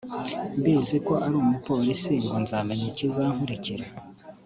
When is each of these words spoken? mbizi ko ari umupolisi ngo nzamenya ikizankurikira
mbizi 0.59 0.97
ko 1.05 1.13
ari 1.25 1.35
umupolisi 1.43 2.11
ngo 2.23 2.35
nzamenya 2.43 2.85
ikizankurikira 2.91 3.85